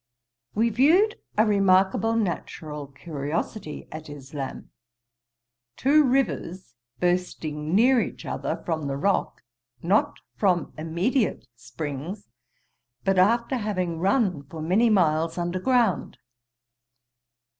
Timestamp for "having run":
13.57-14.41